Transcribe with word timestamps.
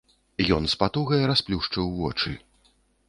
Ён 0.55 0.63
з 0.71 0.79
патугай 0.81 1.21
расплюшчыў 1.33 1.85
вочы. 1.99 2.31